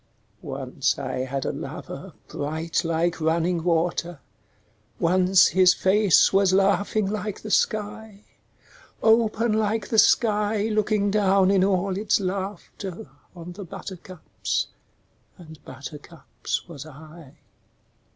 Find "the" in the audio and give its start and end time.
7.41-7.51, 9.89-9.99, 13.51-13.63